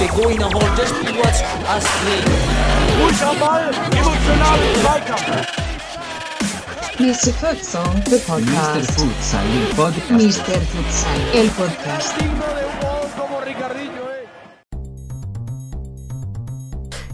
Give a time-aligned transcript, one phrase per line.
[0.00, 2.24] Der Goiner holt das Spiel was Astrid.
[3.02, 5.46] Ruhig am Ball, emotional Zweikampf.
[6.98, 7.32] Mr.
[7.34, 8.20] Futsal, the Mr.
[8.26, 8.90] podcast.
[8.92, 10.10] Futsal, il podcast.
[10.10, 10.60] Mr.
[10.72, 12.14] Futsal, el podcast.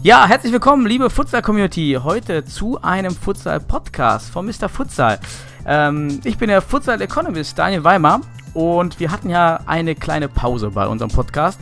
[0.03, 4.67] Ja, herzlich willkommen, liebe Futsal-Community, heute zu einem Futsal-Podcast von Mr.
[4.67, 5.17] Futsal.
[5.65, 8.19] Ähm, ich bin der Futsal-Economist Daniel Weimar
[8.53, 11.57] und wir hatten ja eine kleine Pause bei unserem Podcast.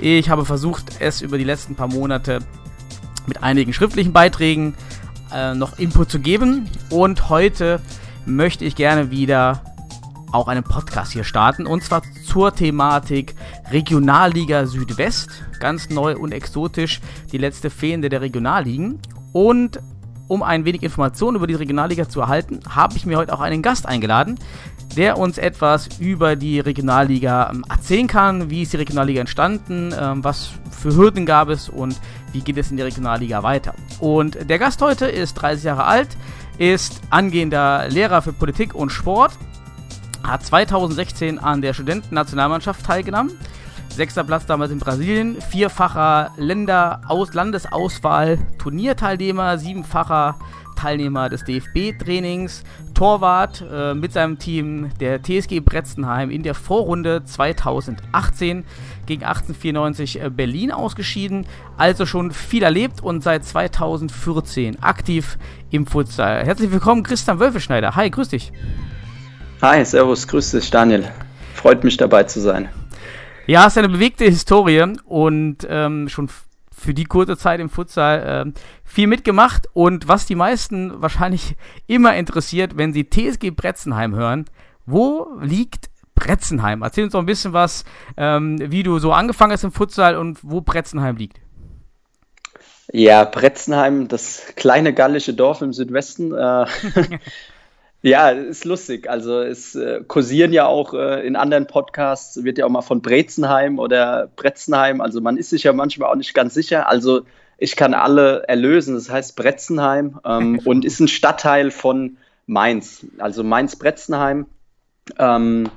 [0.00, 2.38] Ich habe versucht, es über die letzten paar Monate
[3.26, 4.74] mit einigen schriftlichen Beiträgen
[5.30, 7.82] äh, noch Input zu geben und heute
[8.24, 9.60] möchte ich gerne wieder
[10.34, 11.66] auch einen Podcast hier starten.
[11.66, 13.34] Und zwar zur Thematik
[13.70, 17.00] Regionalliga Südwest, ganz neu und exotisch,
[17.32, 18.98] die letzte Fehlende der Regionalligen.
[19.32, 19.80] Und
[20.26, 23.62] um ein wenig Informationen über die Regionalliga zu erhalten, habe ich mir heute auch einen
[23.62, 24.38] Gast eingeladen,
[24.96, 30.24] der uns etwas über die Regionalliga ähm, erzählen kann, wie ist die Regionalliga entstanden, ähm,
[30.24, 31.68] was für Hürden gab es?
[31.68, 31.98] Und
[32.32, 33.74] wie geht es in der Regionalliga weiter.
[34.00, 36.08] Und der Gast heute ist 30 Jahre alt,
[36.58, 39.32] ist angehender Lehrer für Politik und Sport,
[40.24, 43.32] hat 2016 an der Studentennationalmannschaft teilgenommen.
[43.88, 50.36] Sechster Platz damals in Brasilien, vierfacher Länder -Aus Landesauswahl, Turnierteilnehmer, siebenfacher
[50.74, 58.64] Teilnehmer des DFB-Trainings, Torwart äh, mit seinem Team der TSG Bretzenheim in der Vorrunde 2018
[59.06, 65.38] gegen 1894 äh, Berlin ausgeschieden, also schon viel erlebt und seit 2014 aktiv
[65.70, 66.44] im Futsal.
[66.44, 67.94] Herzlich willkommen, Christian Wölfeschneider.
[67.94, 68.52] Hi, grüß dich.
[69.62, 71.08] Hi, servus, grüß dich, Daniel.
[71.54, 72.68] Freut mich dabei zu sein.
[73.46, 76.28] Ja, es ist eine bewegte Historie und ähm, schon
[76.76, 79.68] für die kurze Zeit im Futsal ähm, viel mitgemacht.
[79.72, 84.44] Und was die meisten wahrscheinlich immer interessiert, wenn sie TSG Bretzenheim hören,
[84.86, 86.82] wo liegt Bretzenheim?
[86.82, 87.84] Erzähl uns doch ein bisschen was,
[88.16, 91.40] ähm, wie du so angefangen hast im Futsal und wo Bretzenheim liegt.
[92.92, 96.34] Ja, Bretzenheim, das kleine gallische Dorf im Südwesten.
[96.34, 96.66] Äh,
[98.04, 99.08] ja, ist lustig.
[99.08, 103.00] Also es äh, kursieren ja auch äh, in anderen Podcasts, wird ja auch mal von
[103.00, 105.00] Brezenheim oder Bretzenheim.
[105.00, 106.86] Also man ist sich ja manchmal auch nicht ganz sicher.
[106.86, 107.22] Also
[107.56, 108.94] ich kann alle erlösen.
[108.94, 113.06] Das heißt Bretzenheim ähm, und ist ein Stadtteil von Mainz.
[113.16, 114.44] Also Mainz-Bretzenheim.
[115.18, 115.70] Ähm,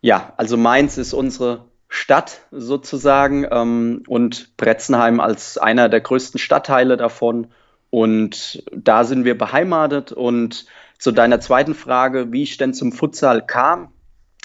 [0.00, 6.96] ja, also Mainz ist unsere Stadt sozusagen ähm, und Bretzenheim als einer der größten Stadtteile
[6.96, 7.52] davon.
[7.90, 10.10] Und da sind wir beheimatet.
[10.10, 10.66] Und
[11.02, 13.88] zu deiner zweiten Frage, wie ich denn zum Futsal kam.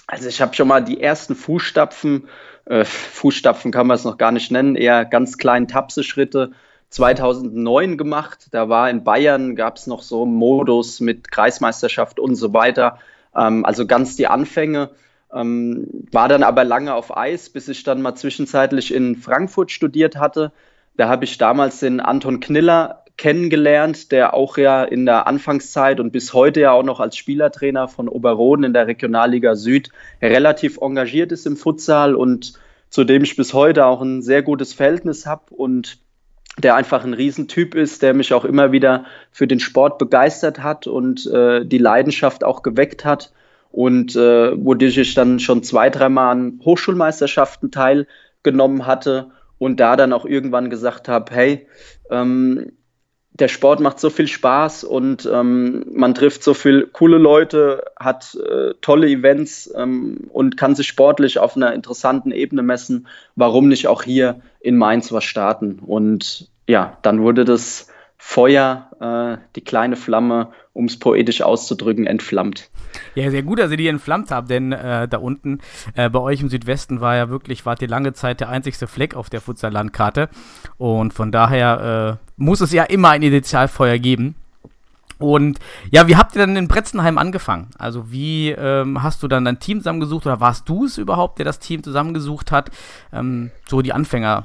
[0.08, 2.26] Also ich habe schon mal die ersten Fußstapfen,
[2.64, 6.50] äh, Fußstapfen kann man es noch gar nicht nennen, eher ganz kleinen Tapseschritte
[6.90, 8.48] 2009 gemacht.
[8.50, 12.98] Da war in Bayern, gab es noch so Modus mit Kreismeisterschaft und so weiter.
[13.36, 14.90] Ähm, also ganz die Anfänge.
[15.32, 20.16] Ähm, war dann aber lange auf Eis, bis ich dann mal zwischenzeitlich in Frankfurt studiert
[20.16, 20.50] hatte.
[20.96, 26.12] Da habe ich damals den Anton Kniller kennengelernt, der auch ja in der Anfangszeit und
[26.12, 29.90] bis heute ja auch noch als Spielertrainer von Oberroden in der Regionalliga Süd
[30.22, 32.54] relativ engagiert ist im Futsal und
[32.88, 35.98] zu dem ich bis heute auch ein sehr gutes Verhältnis habe und
[36.62, 40.86] der einfach ein Riesentyp ist, der mich auch immer wieder für den Sport begeistert hat
[40.86, 43.32] und äh, die Leidenschaft auch geweckt hat
[43.70, 50.12] und äh, wodurch ich dann schon zwei, dreimal an Hochschulmeisterschaften teilgenommen hatte und da dann
[50.12, 51.66] auch irgendwann gesagt habe, hey,
[52.10, 52.72] ähm,
[53.32, 58.34] der Sport macht so viel Spaß und ähm, man trifft so viele coole Leute, hat
[58.34, 63.06] äh, tolle Events ähm, und kann sich sportlich auf einer interessanten Ebene messen.
[63.36, 65.78] Warum nicht auch hier in Mainz was starten?
[65.86, 67.88] Und ja, dann wurde das
[68.20, 72.68] Feuer, äh, die kleine Flamme, um es poetisch auszudrücken, entflammt.
[73.14, 75.60] Ja, sehr gut, dass ihr die entflammt habt, denn äh, da unten
[75.94, 79.14] äh, bei euch im Südwesten war ja wirklich, wart ihr lange Zeit der einzigste Fleck
[79.14, 80.28] auf der Futsal-Landkarte.
[80.78, 84.34] Und von daher äh, muss es ja immer ein Initialfeuer geben.
[85.18, 85.58] Und
[85.90, 87.70] ja, wie habt ihr dann in Bretzenheim angefangen?
[87.78, 91.44] Also wie ähm, hast du dann dein Team zusammengesucht oder warst du es überhaupt, der
[91.44, 92.70] das Team zusammengesucht hat?
[93.12, 94.44] Ähm, so die Anfänger,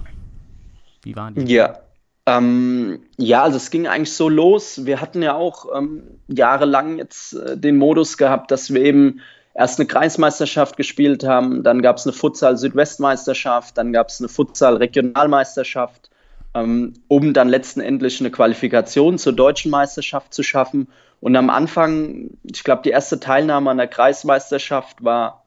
[1.03, 1.53] wie waren die?
[1.53, 1.82] Ja.
[2.25, 4.85] Ähm, ja, also es ging eigentlich so los.
[4.85, 9.19] Wir hatten ja auch ähm, jahrelang jetzt äh, den Modus gehabt, dass wir eben
[9.53, 16.09] erst eine Kreismeisterschaft gespielt haben, dann gab es eine Futsal-Südwestmeisterschaft, dann gab es eine Futsal-Regionalmeisterschaft,
[16.55, 20.87] ähm, um dann letztendlich eine Qualifikation zur deutschen Meisterschaft zu schaffen.
[21.19, 25.42] Und am Anfang, ich glaube, die erste Teilnahme an der Kreismeisterschaft war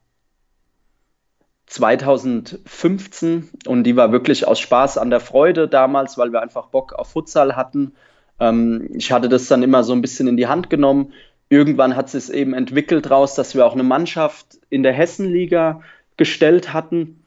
[1.67, 6.93] 2015 und die war wirklich aus Spaß an der Freude damals, weil wir einfach Bock
[6.93, 7.93] auf Futsal hatten.
[8.39, 11.13] Ähm, ich hatte das dann immer so ein bisschen in die Hand genommen.
[11.49, 15.81] irgendwann hat es eben entwickelt daraus, dass wir auch eine Mannschaft in der Hessenliga
[16.17, 17.23] gestellt hatten,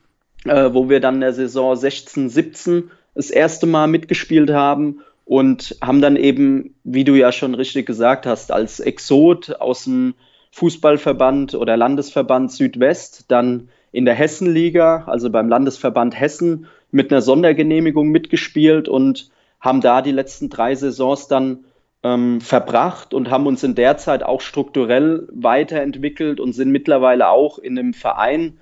[0.45, 5.77] äh, wo wir dann in der Saison 16, 17 das erste Mal mitgespielt haben und
[5.81, 10.15] haben dann eben, wie du ja schon richtig gesagt hast, als Exot aus dem
[10.51, 18.09] Fußballverband oder Landesverband Südwest dann in der Hessenliga, also beim Landesverband Hessen, mit einer Sondergenehmigung
[18.09, 21.65] mitgespielt und haben da die letzten drei Saisons dann
[22.03, 27.59] ähm, verbracht und haben uns in der Zeit auch strukturell weiterentwickelt und sind mittlerweile auch
[27.59, 28.59] in einem Verein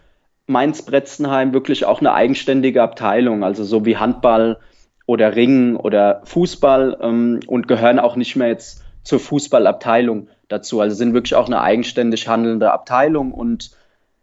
[0.48, 4.60] Mainz-Bretzenheim wirklich auch eine eigenständige Abteilung, also so wie Handball
[5.06, 10.82] oder Ringen oder Fußball ähm, und gehören auch nicht mehr jetzt zur Fußballabteilung dazu.
[10.82, 13.72] Also sind wirklich auch eine eigenständig handelnde Abteilung und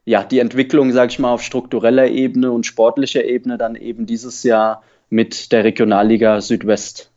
[0.04, 4.42] ja, die Entwicklung, sage ich mal, auf struktureller Ebene und sportlicher Ebene dann eben dieses
[4.42, 7.10] Jahr mit der Regionalliga Südwest.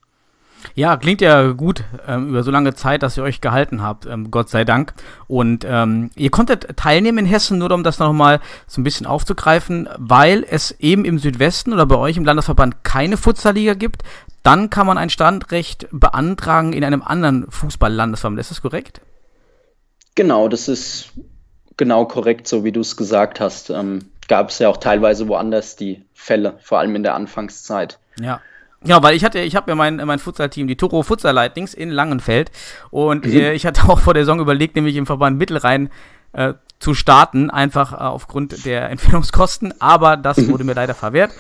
[0.74, 4.32] Ja, klingt ja gut ähm, über so lange Zeit, dass ihr euch gehalten habt, ähm,
[4.32, 4.94] Gott sei Dank.
[5.28, 9.88] Und ähm, ihr konntet teilnehmen in Hessen, nur um das nochmal so ein bisschen aufzugreifen,
[9.98, 14.04] weil es eben im Südwesten oder bei euch im Landesverband keine Futsalliga gibt.
[14.44, 18.40] Dann kann man ein Standrecht beantragen in einem anderen Fußball-Landesverband.
[18.40, 19.02] Ist das korrekt?
[20.16, 21.14] Genau, das ist
[21.78, 23.70] genau korrekt, so wie du es gesagt hast.
[23.70, 27.98] Ähm, Gab es ja auch teilweise woanders die Fälle, vor allem in der Anfangszeit.
[28.20, 28.42] Ja.
[28.84, 31.90] Ja, weil ich hatte, ich habe ja mein, mein Futsal-Team, die Toro Futsal Lightnings in
[31.90, 32.52] Langenfeld.
[32.92, 33.32] Und mhm.
[33.32, 35.90] äh, ich hatte auch vor der Saison überlegt, nämlich im Verband Mittelrhein
[36.34, 39.82] äh, zu starten, einfach äh, aufgrund der Entfernungskosten.
[39.82, 40.50] Aber das mhm.
[40.50, 41.32] wurde mir leider verwehrt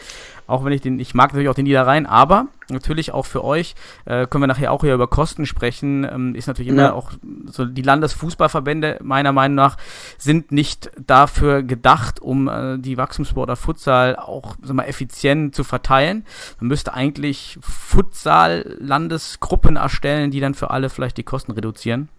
[0.47, 3.75] auch wenn ich den, ich mag natürlich auch den Niederrhein, aber natürlich auch für euch,
[4.05, 6.93] äh, können wir nachher auch hier über Kosten sprechen, ähm, ist natürlich immer ja.
[6.93, 7.11] auch
[7.45, 9.77] so, die Landesfußballverbände meiner Meinung nach
[10.17, 16.25] sind nicht dafür gedacht, um äh, die Wachstumssportler Futsal auch sag mal, effizient zu verteilen.
[16.59, 22.09] Man müsste eigentlich Futsal-Landesgruppen erstellen, die dann für alle vielleicht die Kosten reduzieren.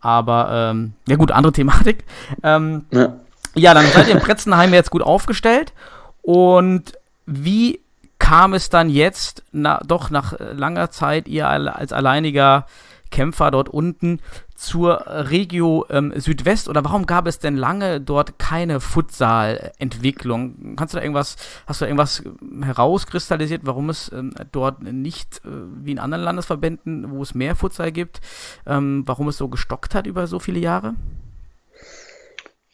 [0.00, 2.04] Aber ähm, ja gut, andere Thematik.
[2.42, 3.14] Ähm, ja.
[3.54, 5.74] ja, dann seid ihr in Pretzenheim jetzt gut aufgestellt.
[6.22, 6.94] Und
[7.26, 7.80] wie
[8.18, 12.66] kam es dann jetzt, na, doch nach langer Zeit, ihr als alleiniger
[13.10, 14.20] Kämpfer dort unten
[14.54, 20.76] zur Regio ähm, Südwest oder warum gab es denn lange dort keine Futsal-Entwicklung?
[20.76, 21.36] Kannst du da irgendwas,
[21.66, 22.22] hast du da irgendwas
[22.62, 25.48] herauskristallisiert, warum es ähm, dort nicht äh,
[25.82, 28.20] wie in anderen Landesverbänden, wo es mehr Futsal gibt,
[28.66, 30.94] ähm, warum es so gestockt hat über so viele Jahre?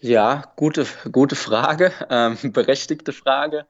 [0.00, 3.64] Ja, gute, gute Frage, ähm, berechtigte Frage.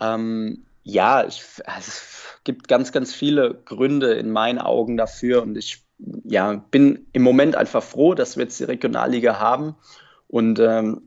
[0.00, 5.56] Ähm, ja, ich, also es gibt ganz, ganz viele Gründe in meinen Augen dafür und
[5.56, 5.82] ich
[6.24, 9.74] ja, bin im Moment einfach froh, dass wir jetzt die Regionalliga haben
[10.28, 11.02] und ähm,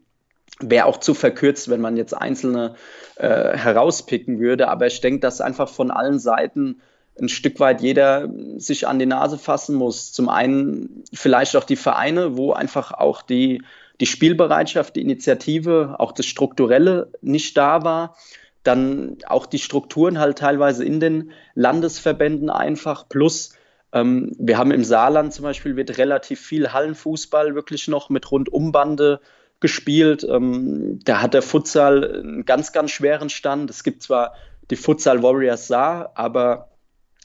[0.60, 2.76] wäre auch zu verkürzt, wenn man jetzt einzelne
[3.16, 6.82] äh, herauspicken würde, aber ich denke, dass einfach von allen Seiten
[7.22, 10.12] ein Stück weit jeder sich an die Nase fassen muss.
[10.14, 13.62] Zum einen vielleicht auch die Vereine, wo einfach auch die,
[14.00, 18.16] die Spielbereitschaft, die Initiative, auch das Strukturelle nicht da war
[18.64, 23.08] dann auch die Strukturen halt teilweise in den Landesverbänden einfach.
[23.08, 23.56] Plus,
[23.94, 29.22] ähm, wir haben im Saarland zum Beispiel, wird relativ viel Hallenfußball wirklich noch mit Rundumbande
[29.60, 30.26] gespielt.
[30.30, 33.70] Ähm, da hat der Futsal einen ganz, ganz schweren Stand.
[33.70, 34.34] Es gibt zwar
[34.70, 36.70] die Futsal Warriors Saar, aber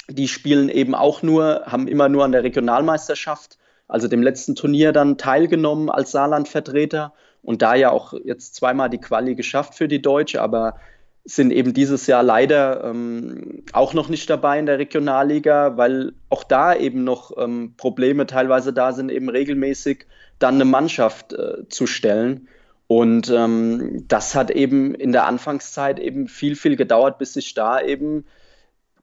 [0.08, 3.58] die spielen eben auch nur, haben immer nur an der Regionalmeisterschaft,
[3.88, 7.12] also dem letzten Turnier dann teilgenommen als Saarlandvertreter
[7.42, 10.76] und da ja auch jetzt zweimal die Quali geschafft für die Deutsche, aber
[11.24, 16.44] sind eben dieses Jahr leider ähm, auch noch nicht dabei in der Regionalliga, weil auch
[16.44, 20.06] da eben noch ähm, Probleme teilweise da sind, eben regelmäßig
[20.38, 22.48] dann eine Mannschaft äh, zu stellen.
[22.86, 27.80] Und ähm, das hat eben in der Anfangszeit eben viel, viel gedauert, bis sich da
[27.80, 28.26] eben,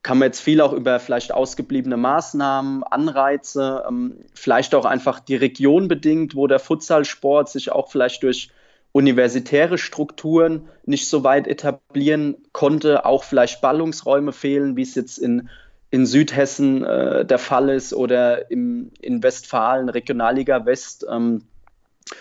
[0.03, 5.35] kann man jetzt viel auch über vielleicht ausgebliebene Maßnahmen, Anreize, ähm, vielleicht auch einfach die
[5.35, 8.51] Region bedingt, wo der Futsalsport sich auch vielleicht durch
[8.91, 15.49] universitäre Strukturen nicht so weit etablieren konnte, auch vielleicht Ballungsräume fehlen, wie es jetzt in,
[15.91, 21.43] in Südhessen äh, der Fall ist oder im, in Westfalen, Regionalliga West ähm,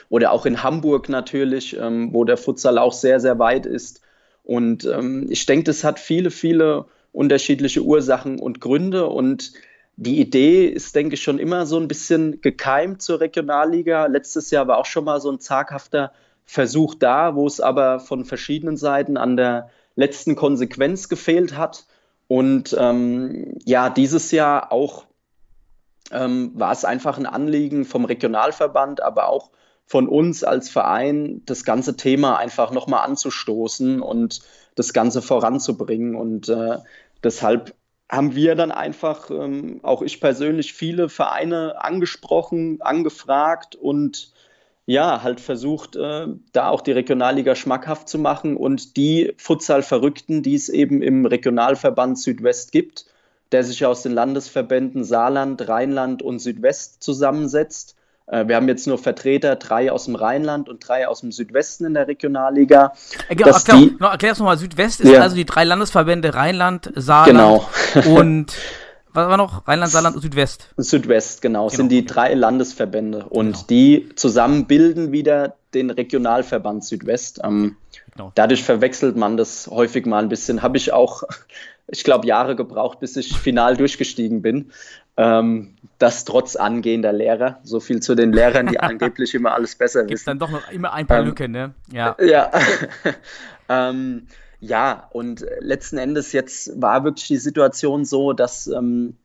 [0.09, 4.01] oder auch in Hamburg natürlich, ähm, wo der Futsal auch sehr, sehr weit ist.
[4.45, 9.53] Und ähm, ich denke, das hat viele, viele unterschiedliche Ursachen und Gründe und
[9.97, 14.07] die Idee ist, denke ich, schon immer so ein bisschen gekeimt zur Regionalliga.
[14.07, 16.13] Letztes Jahr war auch schon mal so ein zaghafter
[16.51, 21.87] Versuch da, wo es aber von verschiedenen Seiten an der letzten Konsequenz gefehlt hat.
[22.27, 25.05] Und ähm, ja, dieses Jahr auch
[26.11, 29.51] ähm, war es einfach ein Anliegen vom Regionalverband, aber auch
[29.87, 34.41] von uns als Verein, das ganze Thema einfach nochmal anzustoßen und
[34.75, 36.17] das Ganze voranzubringen.
[36.17, 36.79] Und äh,
[37.23, 37.77] deshalb
[38.11, 44.33] haben wir dann einfach, ähm, auch ich persönlich, viele Vereine angesprochen, angefragt und
[44.91, 50.57] ja, halt versucht, äh, da auch die Regionalliga schmackhaft zu machen und die Futsal-Verrückten, die
[50.57, 53.07] es eben im Regionalverband Südwest gibt,
[53.53, 57.95] der sich aus den Landesverbänden Saarland, Rheinland und Südwest zusammensetzt.
[58.27, 61.85] Äh, wir haben jetzt nur Vertreter, drei aus dem Rheinland und drei aus dem Südwesten
[61.85, 62.93] in der Regionalliga.
[63.29, 65.21] Genau, erklär, die, erklär nochmal, Südwest ist ja.
[65.21, 67.63] also die drei Landesverbände Rheinland, Saarland
[67.95, 68.11] genau.
[68.19, 68.57] und
[69.13, 69.67] was war noch?
[69.67, 70.69] Rheinland, Saarland und Südwest.
[70.77, 71.77] Südwest, genau, genau.
[71.77, 73.27] sind die drei Landesverbände.
[73.29, 73.67] Und genau.
[73.69, 77.41] die zusammen bilden wieder den Regionalverband Südwest.
[77.43, 77.77] Ähm,
[78.13, 78.33] genau.
[78.35, 80.63] Dadurch verwechselt man das häufig mal ein bisschen.
[80.63, 81.23] Habe ich auch,
[81.89, 84.71] ich glaube, Jahre gebraucht, bis ich final durchgestiegen bin.
[85.17, 87.59] Ähm, das trotz angehender Lehrer.
[87.63, 90.27] So viel zu den Lehrern, die angeblich immer alles besser Gibt's wissen.
[90.27, 91.75] dann doch noch immer ein paar ähm, Lücken, ne?
[91.93, 92.17] Ja.
[92.21, 92.51] Ja.
[94.61, 99.17] ja, und letzten Endes jetzt war wirklich die Situation so, dass ähm,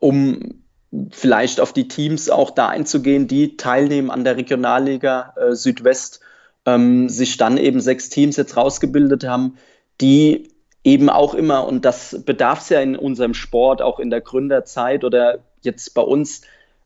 [0.00, 0.62] um
[1.10, 6.20] vielleicht auf die Teams auch da einzugehen, die teilnehmen an der Regionalliga äh, Südwest,
[6.64, 9.56] ähm, sich dann eben sechs Teams jetzt rausgebildet haben,
[10.00, 10.48] die
[10.84, 15.04] eben auch immer, und das bedarf es ja in unserem Sport, auch in der Gründerzeit
[15.04, 16.42] oder jetzt bei uns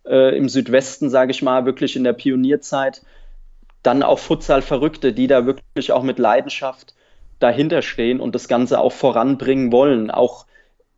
[0.07, 3.03] äh, im Südwesten, sage ich mal, wirklich in der Pionierzeit,
[3.83, 6.95] dann auch Futsal-Verrückte, die da wirklich auch mit Leidenschaft
[7.39, 10.11] dahinter stehen und das Ganze auch voranbringen wollen.
[10.11, 10.47] Auch,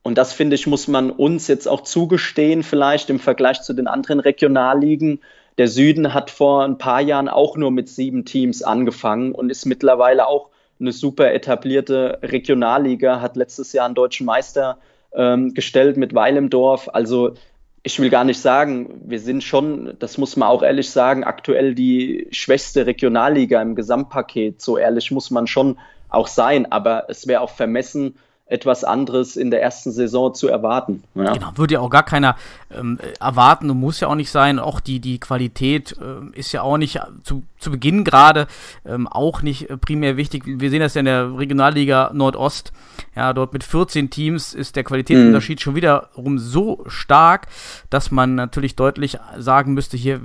[0.03, 3.89] und das finde ich, muss man uns jetzt auch zugestehen, vielleicht im Vergleich zu den
[3.89, 5.21] anderen Regionalligen.
[5.59, 9.67] Der Süden hat vor ein paar Jahren auch nur mit sieben Teams angefangen und ist
[9.67, 14.79] mittlerweile auch eine super etablierte Regionalliga, hat letztes Jahr einen deutschen Meister
[15.13, 16.89] ähm, gestellt mit Weilemdorf.
[16.93, 17.35] Also
[17.83, 21.75] ich will gar nicht sagen, wir sind schon, das muss man auch ehrlich sagen, aktuell
[21.75, 24.61] die schwächste Regionalliga im Gesamtpaket.
[24.61, 25.79] So ehrlich muss man schon
[26.09, 26.71] auch sein.
[26.71, 28.15] Aber es wäre auch vermessen,
[28.49, 31.05] etwas anderes in der ersten Saison zu erwarten.
[31.15, 31.35] Ja.
[31.35, 32.37] Genau, würde ja auch gar keiner
[32.75, 34.59] ähm, erwarten und muss ja auch nicht sein.
[34.59, 38.47] Auch die, die Qualität äh, ist ja auch nicht zu, zu Beginn gerade
[38.87, 40.45] ähm, auch nicht äh, primär wichtig.
[40.47, 42.73] Wir sehen das ja in der Regionalliga Nordost.
[43.15, 45.63] Ja, dort mit 14 Teams ist der Qualitätsunterschied mhm.
[45.63, 47.49] schon wiederum so stark,
[47.91, 50.21] dass man natürlich deutlich sagen müsste, hier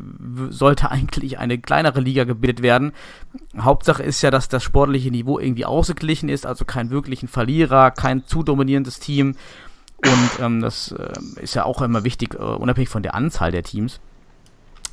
[0.50, 2.94] sollte eigentlich eine kleinere Liga gebildet werden.
[3.60, 8.13] Hauptsache ist ja, dass das sportliche Niveau irgendwie ausgeglichen ist, also kein wirklichen Verlierer, kein
[8.13, 9.36] kein zu dominierendes Team.
[10.06, 13.63] Und ähm, das äh, ist ja auch immer wichtig, äh, unabhängig von der Anzahl der
[13.63, 14.00] Teams.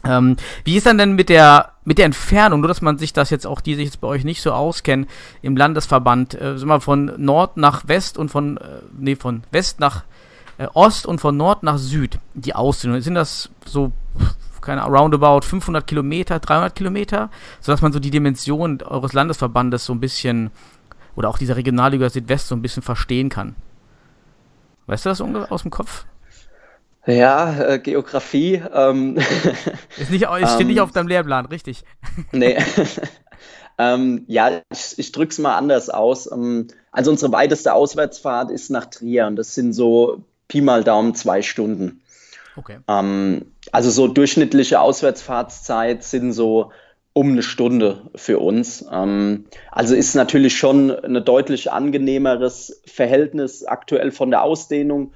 [0.05, 3.31] Ähm, wie ist dann denn mit der mit der Entfernung, nur dass man sich das
[3.31, 5.07] jetzt auch, die sich jetzt bei euch nicht so auskennen,
[5.43, 9.81] im Landesverband, äh, sind wir von Nord nach West und von, äh, nee, von West
[9.81, 10.05] nach
[10.59, 13.01] äh, Ost und von Nord nach Süd, die Ausdehnung.
[13.01, 13.93] Sind das so,
[14.61, 17.31] keine roundabout 500 Kilometer, 300 Kilometer,
[17.61, 20.51] sodass man so die Dimension eures Landesverbandes so ein bisschen
[21.17, 23.57] oder auch dieser Regionalliga Südwest so ein bisschen verstehen kann.
[24.87, 26.05] Weißt du das aus dem Kopf?
[27.11, 28.63] Ja, äh, Geografie.
[28.73, 29.17] Ähm,
[29.99, 31.85] ist nicht, steht ähm, nicht auf deinem Lehrplan, richtig?
[32.33, 32.59] Nee.
[33.79, 36.31] ähm, ja, ich, ich drücke es mal anders aus.
[36.31, 41.15] Ähm, also unsere weiteste Auswärtsfahrt ist nach Trier und das sind so Pi mal Daumen
[41.15, 42.01] zwei Stunden.
[42.57, 42.79] Okay.
[42.89, 46.73] Ähm, also so durchschnittliche Auswärtsfahrtszeit sind so
[47.13, 48.85] um eine Stunde für uns.
[48.91, 55.13] Ähm, also ist natürlich schon ein deutlich angenehmeres Verhältnis aktuell von der Ausdehnung,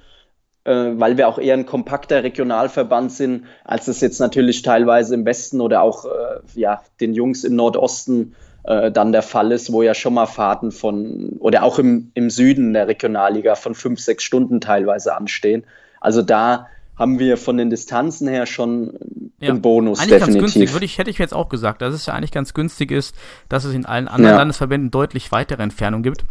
[0.71, 5.61] weil wir auch eher ein kompakter Regionalverband sind, als es jetzt natürlich teilweise im Westen
[5.61, 6.09] oder auch äh,
[6.55, 10.71] ja, den Jungs im Nordosten äh, dann der Fall ist, wo ja schon mal Fahrten
[10.71, 15.65] von oder auch im, im Süden der Regionalliga von fünf, sechs Stunden teilweise anstehen.
[16.01, 16.67] Also da
[16.97, 18.93] haben wir von den Distanzen her schon
[19.39, 19.99] ja, einen Bonus.
[19.99, 20.41] Eigentlich definitiv.
[20.41, 22.91] ganz günstig, würde ich, hätte ich jetzt auch gesagt, dass es ja eigentlich ganz günstig
[22.91, 23.15] ist,
[23.49, 24.37] dass es in allen anderen ja.
[24.37, 26.25] Landesverbänden deutlich weitere Entfernungen gibt.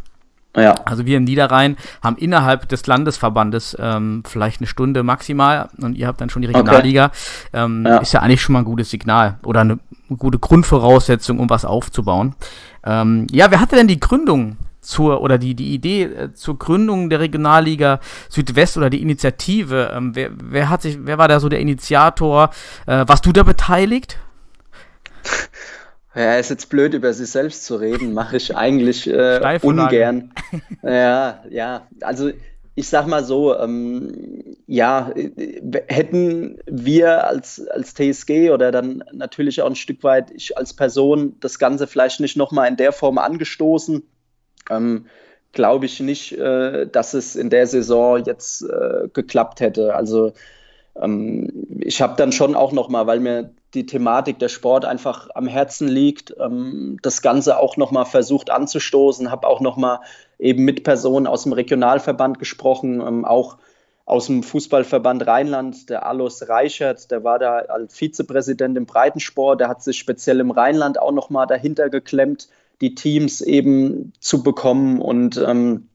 [0.56, 0.74] Ja.
[0.84, 6.06] Also wir im Niederrhein haben innerhalb des Landesverbandes ähm, vielleicht eine Stunde maximal und ihr
[6.06, 7.06] habt dann schon die Regionalliga.
[7.06, 7.64] Okay.
[7.64, 7.98] Ähm, ja.
[7.98, 9.78] Ist ja eigentlich schon mal ein gutes Signal oder eine
[10.16, 12.34] gute Grundvoraussetzung, um was aufzubauen.
[12.84, 17.10] Ähm, ja, wer hatte denn die Gründung zur oder die, die Idee äh, zur Gründung
[17.10, 19.92] der Regionalliga Südwest oder die Initiative?
[19.94, 22.50] Ähm, wer, wer hat sich, wer war da so der Initiator?
[22.86, 24.18] Äh, warst du da beteiligt?
[26.14, 30.32] Ja, ist jetzt blöd, über sich selbst zu reden, mache ich eigentlich äh, ungern.
[30.82, 32.30] ja, ja, also
[32.76, 35.12] ich sag mal so, ähm, ja,
[35.88, 41.36] hätten wir als, als TSG oder dann natürlich auch ein Stück weit ich als Person
[41.40, 44.02] das Ganze vielleicht nicht nochmal in der Form angestoßen,
[44.70, 45.06] ähm,
[45.52, 49.94] glaube ich nicht, äh, dass es in der Saison jetzt äh, geklappt hätte.
[49.94, 50.32] Also
[51.00, 55.46] ähm, ich habe dann schon auch nochmal, weil mir die Thematik der Sport einfach am
[55.46, 60.00] Herzen liegt, ähm, das Ganze auch nochmal versucht anzustoßen, habe auch nochmal
[60.38, 63.58] eben mit Personen aus dem Regionalverband gesprochen, ähm, auch
[64.06, 69.68] aus dem Fußballverband Rheinland, der Alois Reichert, der war da als Vizepräsident im Breitensport, der
[69.68, 72.48] hat sich speziell im Rheinland auch nochmal dahinter geklemmt,
[72.80, 75.00] die Teams eben zu bekommen.
[75.00, 75.88] Und ähm,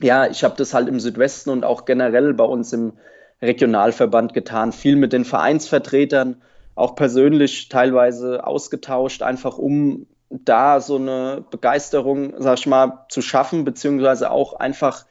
[0.00, 2.92] ja, ich habe das halt im Südwesten und auch generell bei uns im
[3.40, 6.42] Regionalverband getan, viel mit den Vereinsvertretern,
[6.74, 13.64] auch persönlich teilweise ausgetauscht, einfach um da so eine Begeisterung, sag ich mal, zu schaffen,
[13.64, 15.06] beziehungsweise auch einfach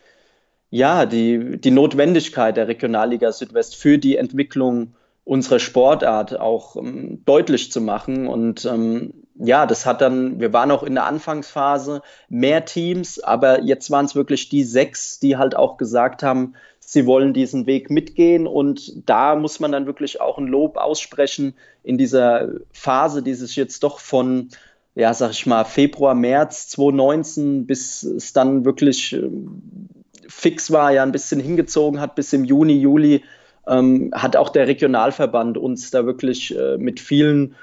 [0.69, 7.71] ja, die, die Notwendigkeit der Regionalliga Südwest für die Entwicklung unserer Sportart auch ähm, deutlich
[7.71, 8.27] zu machen.
[8.27, 13.61] Und ähm, ja, das hat dann, wir waren auch in der Anfangsphase mehr Teams, aber
[13.63, 17.89] jetzt waren es wirklich die sechs, die halt auch gesagt haben, sie wollen diesen Weg
[17.89, 18.45] mitgehen.
[18.45, 23.55] Und da muss man dann wirklich auch ein Lob aussprechen in dieser Phase, die sich
[23.55, 24.49] jetzt doch von
[24.95, 29.89] ja, sag ich mal, Februar, März 2019, bis es dann wirklich ähm,
[30.27, 33.23] fix war, ja ein bisschen hingezogen hat bis im Juni, Juli,
[33.67, 37.55] ähm, hat auch der Regionalverband uns da wirklich äh, mit vielen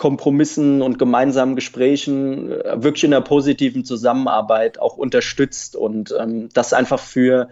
[0.00, 6.72] Kompromissen und gemeinsamen Gesprächen äh, wirklich in der positiven Zusammenarbeit auch unterstützt und ähm, das
[6.72, 7.50] einfach für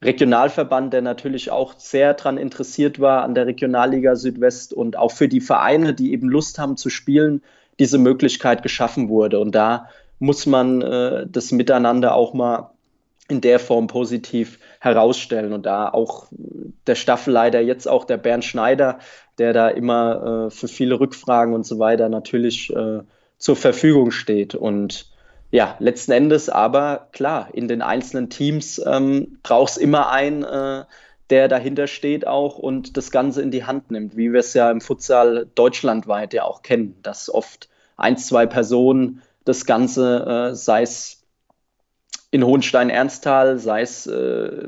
[0.00, 5.28] Regionalverband, der natürlich auch sehr daran interessiert war an der Regionalliga Südwest und auch für
[5.28, 7.42] die Vereine, die eben Lust haben zu spielen,
[7.78, 9.38] diese Möglichkeit geschaffen wurde.
[9.38, 9.90] Und da
[10.20, 12.70] muss man äh, das Miteinander auch mal
[13.28, 15.52] in der Form positiv herausstellen.
[15.52, 16.26] Und da auch
[16.86, 18.98] der Staffelleiter, jetzt auch der Bernd Schneider,
[19.38, 23.00] der da immer äh, für viele Rückfragen und so weiter natürlich äh,
[23.38, 24.54] zur Verfügung steht.
[24.54, 25.06] Und
[25.50, 30.84] ja, letzten Endes aber klar, in den einzelnen Teams ähm, braucht es immer einen, äh,
[31.28, 34.70] der dahinter steht auch und das Ganze in die Hand nimmt, wie wir es ja
[34.70, 40.82] im Futsal deutschlandweit ja auch kennen, dass oft ein, zwei Personen das Ganze, äh, sei
[40.82, 41.19] es
[42.30, 44.66] in Hohenstein-Ernsthal, sei es äh,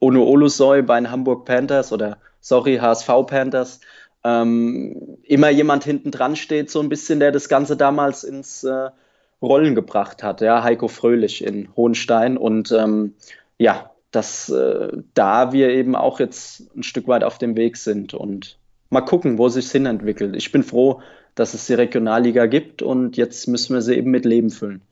[0.00, 3.80] Ono Olusoy bei den Hamburg Panthers oder, sorry, HSV Panthers,
[4.24, 8.90] ähm, immer jemand hinten dran steht, so ein bisschen, der das Ganze damals ins äh,
[9.40, 10.40] Rollen gebracht hat.
[10.40, 13.14] Ja, Heiko Fröhlich in Hohenstein und ähm,
[13.58, 18.14] ja, dass äh, da wir eben auch jetzt ein Stück weit auf dem Weg sind
[18.14, 18.58] und
[18.90, 20.36] mal gucken, wo sich hin entwickelt.
[20.36, 21.00] Ich bin froh,
[21.34, 24.82] dass es die Regionalliga gibt und jetzt müssen wir sie eben mit Leben füllen.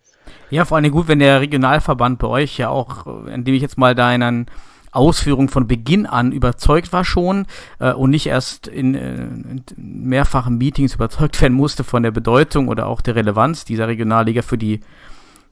[0.51, 3.95] Ja, vor allem gut, wenn der Regionalverband bei euch ja auch, indem ich jetzt mal
[3.95, 4.47] deinen
[4.93, 7.47] Ausführungen von Beginn an überzeugt war schon
[7.79, 12.69] äh, und nicht erst in, äh, in, mehrfachen Meetings überzeugt werden musste von der Bedeutung
[12.69, 14.81] oder auch der Relevanz dieser Regionalliga für die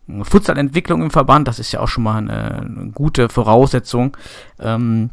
[0.09, 1.47] äh, Futsalentwicklung im Verband.
[1.47, 4.17] Das ist ja auch schon mal eine, eine gute Voraussetzung.
[4.59, 5.11] Ähm,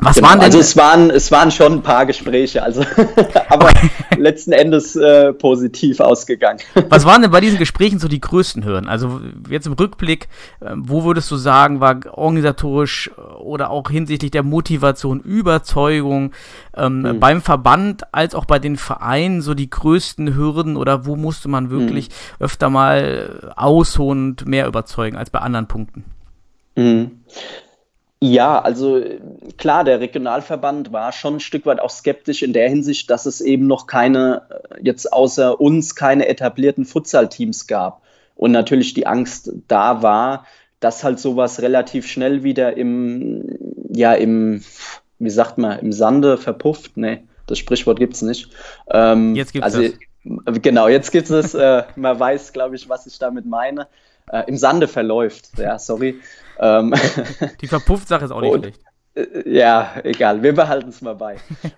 [0.00, 0.46] was genau, waren denn?
[0.46, 2.82] Also es waren, es waren schon ein paar Gespräche, also
[3.48, 3.70] aber
[4.16, 6.60] letzten Endes äh, positiv ausgegangen.
[6.88, 8.88] Was waren denn bei diesen Gesprächen so die größten Hürden?
[8.88, 10.28] Also jetzt im Rückblick,
[10.60, 16.32] äh, wo würdest du sagen, war organisatorisch oder auch hinsichtlich der Motivation, Überzeugung
[16.76, 17.20] ähm, hm.
[17.20, 21.70] beim Verband als auch bei den Vereinen so die größten Hürden oder wo musste man
[21.70, 22.12] wirklich hm.
[22.40, 26.04] öfter mal ausholen und mehr überzeugen als bei anderen Punkten?
[26.76, 27.10] Hm.
[28.20, 29.00] Ja, also
[29.58, 33.40] klar, der Regionalverband war schon ein Stück weit auch skeptisch in der Hinsicht, dass es
[33.40, 38.02] eben noch keine, äh, jetzt außer uns, keine etablierten Futsal-Teams gab.
[38.34, 40.46] Und natürlich die Angst da war,
[40.80, 43.58] dass halt sowas relativ schnell wieder im,
[43.92, 44.62] ja, im,
[45.18, 46.96] wie sagt man, im Sande verpufft.
[46.96, 48.50] Nee, das Sprichwort gibt's nicht.
[48.90, 49.92] Ähm, jetzt gibt's also, es.
[50.62, 51.54] Genau, jetzt gibt es.
[51.54, 53.86] Äh, man weiß, glaube ich, was ich damit meine.
[54.30, 55.58] Äh, Im Sande verläuft.
[55.58, 56.20] Ja, sorry.
[56.58, 56.94] Ähm,
[57.60, 58.80] Die verpufft Sache ist auch nicht und, schlecht.
[59.14, 61.36] Äh, ja, egal, wir behalten es mal bei.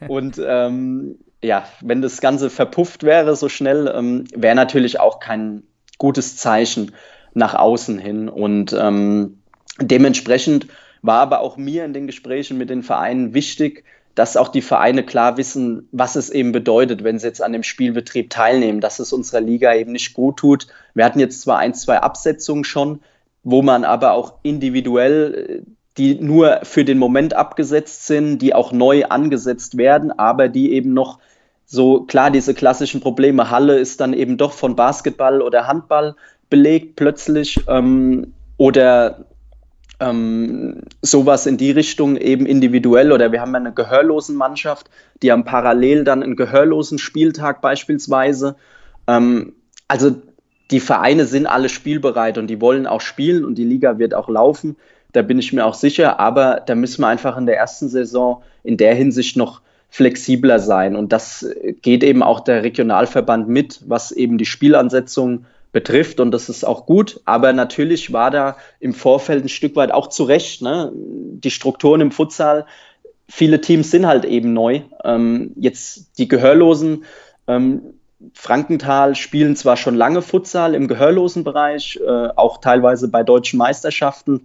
[0.09, 5.63] und ähm, ja, wenn das Ganze verpufft wäre so schnell, ähm, wäre natürlich auch kein
[5.99, 6.93] gutes Zeichen
[7.35, 8.29] nach außen hin.
[8.29, 9.43] Und ähm,
[9.81, 10.67] dementsprechend
[11.03, 15.05] war aber auch mir in den Gesprächen mit den Vereinen wichtig, dass auch die Vereine
[15.05, 19.13] klar wissen, was es eben bedeutet, wenn sie jetzt an dem Spielbetrieb teilnehmen, dass es
[19.13, 20.67] unserer Liga eben nicht gut tut.
[20.95, 23.01] Wir hatten jetzt zwar ein, zwei Absetzungen schon,
[23.43, 28.73] wo man aber auch individuell, äh, die nur für den Moment abgesetzt sind, die auch
[28.73, 31.19] neu angesetzt werden, aber die eben noch
[31.67, 33.51] so klar diese klassischen Probleme.
[33.51, 36.17] Halle ist dann eben doch von Basketball oder Handball
[36.49, 39.25] belegt plötzlich ähm, oder
[40.01, 44.91] ähm, sowas in die Richtung eben individuell oder wir haben eine gehörlosen Mannschaft,
[45.23, 48.57] die haben parallel dann einen gehörlosen Spieltag beispielsweise.
[49.07, 49.53] Ähm,
[49.89, 50.17] also
[50.71, 54.29] die Vereine sind alle spielbereit und die wollen auch spielen und die Liga wird auch
[54.29, 54.77] laufen.
[55.13, 58.43] Da bin ich mir auch sicher, aber da müssen wir einfach in der ersten Saison
[58.63, 59.61] in der Hinsicht noch
[59.91, 60.95] flexibler sein.
[60.95, 61.45] Und das
[61.83, 66.87] geht eben auch der Regionalverband mit, was eben die Spielansetzung betrifft und das ist auch
[66.87, 67.21] gut.
[67.25, 70.63] Aber natürlich war da im Vorfeld ein Stück weit auch zu Recht.
[70.63, 70.93] Ne?
[70.95, 72.67] Die Strukturen im Futsal,
[73.29, 74.83] viele Teams sind halt eben neu.
[75.05, 77.05] Ähm, jetzt die Gehörlosen.
[77.47, 77.95] Ähm,
[78.35, 84.43] Frankenthal spielen zwar schon lange Futsal im gehörlosen Bereich, äh, auch teilweise bei deutschen Meisterschaften.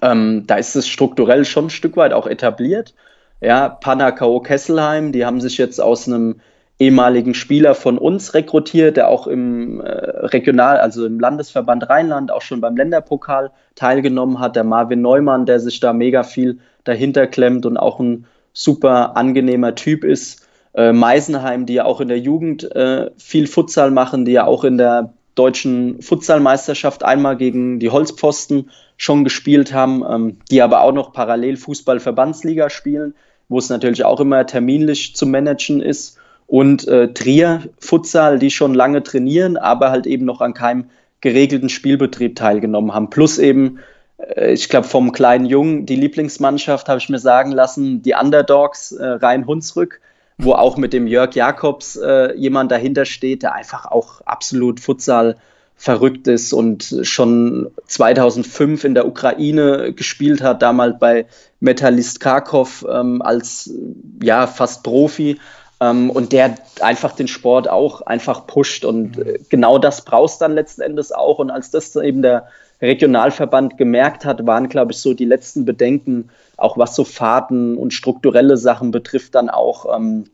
[0.00, 2.94] Ähm, da ist es strukturell schon ein Stück weit auch etabliert.
[3.40, 6.40] Ja, Panakao Kesselheim, die haben sich jetzt aus einem
[6.78, 12.42] ehemaligen Spieler von uns rekrutiert, der auch im äh, Regional, also im Landesverband Rheinland auch
[12.42, 14.56] schon beim Länderpokal teilgenommen hat.
[14.56, 19.74] Der Marvin Neumann, der sich da mega viel dahinter klemmt und auch ein super angenehmer
[19.74, 20.46] Typ ist.
[20.74, 24.64] Äh, Meisenheim, die ja auch in der Jugend äh, viel Futsal machen, die ja auch
[24.64, 30.92] in der deutschen Futsalmeisterschaft einmal gegen die Holzpfosten schon gespielt haben, ähm, die aber auch
[30.92, 33.14] noch parallel Fußball-Verbandsliga spielen,
[33.48, 36.18] wo es natürlich auch immer terminlich zu managen ist
[36.54, 40.84] und äh, Trier Futsal, die schon lange trainieren, aber halt eben noch an keinem
[41.20, 43.10] geregelten Spielbetrieb teilgenommen haben.
[43.10, 43.80] Plus eben,
[44.18, 48.92] äh, ich glaube, vom kleinen Jungen, die Lieblingsmannschaft, habe ich mir sagen lassen, die Underdogs
[48.92, 50.00] äh, Rhein-Hunsrück,
[50.38, 55.34] wo auch mit dem Jörg Jakobs äh, jemand dahinter steht, der einfach auch absolut Futsal
[55.74, 61.26] verrückt ist und schon 2005 in der Ukraine gespielt hat, damals bei
[61.58, 63.74] Metallist Kharkov ähm, als
[64.22, 65.40] ja fast Profi
[65.84, 68.84] ähm, und der einfach den Sport auch einfach pusht.
[68.84, 71.38] Und äh, genau das brauchst dann letzten Endes auch.
[71.38, 72.46] Und als das eben der
[72.80, 77.92] Regionalverband gemerkt hat, waren, glaube ich, so die letzten Bedenken, auch was so Fahrten und
[77.92, 80.24] strukturelle Sachen betrifft, dann auch ähm,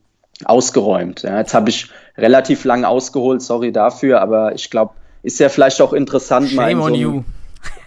[0.44, 1.22] ausgeräumt.
[1.22, 5.80] Ja, jetzt habe ich relativ lang ausgeholt, sorry dafür, aber ich glaube, ist ja vielleicht
[5.82, 7.22] auch interessant, Shame mal in so on ein, you.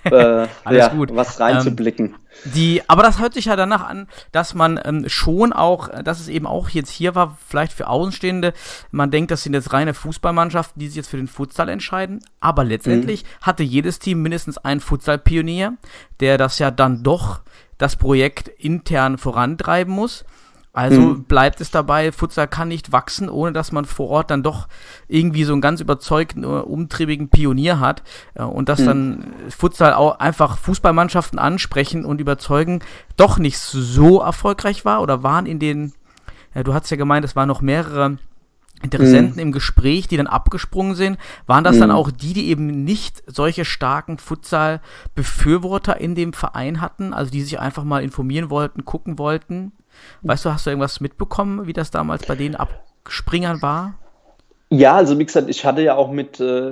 [0.04, 1.16] Äh, Alles ja, gut.
[1.16, 2.16] was reinzublicken.
[2.46, 6.20] Die, aber das hört sich ja danach an, dass man ähm, schon auch, äh, dass
[6.20, 8.54] es eben auch jetzt hier war, vielleicht für Außenstehende,
[8.92, 12.64] man denkt, das sind jetzt reine Fußballmannschaften, die sich jetzt für den Futsal entscheiden, aber
[12.64, 15.78] letztendlich hatte jedes Team mindestens einen Futsal-Pionier,
[16.20, 17.42] der das ja dann doch
[17.78, 20.26] das Projekt intern vorantreiben muss.
[20.76, 21.24] Also Mhm.
[21.26, 24.68] bleibt es dabei, Futsal kann nicht wachsen, ohne dass man vor Ort dann doch
[25.08, 28.02] irgendwie so einen ganz überzeugten, äh, umtriebigen Pionier hat
[28.34, 28.86] äh, und dass Mhm.
[28.86, 32.80] dann Futsal auch einfach Fußballmannschaften ansprechen und überzeugen,
[33.18, 35.94] doch nicht so erfolgreich war oder waren in den,
[36.56, 38.18] ja, du hast ja gemeint, es waren noch mehrere
[38.82, 41.96] Interessenten im Gespräch, die dann abgesprungen sind, waren das dann Mhm.
[41.96, 47.60] auch die, die eben nicht solche starken Futsal-Befürworter in dem Verein hatten, also die sich
[47.60, 49.72] einfach mal informieren wollten, gucken wollten?
[50.22, 53.96] Weißt du, hast du irgendwas mitbekommen, wie das damals bei den Abspringern war?
[54.76, 56.72] Ja, also wie gesagt, ich hatte ja auch mit äh,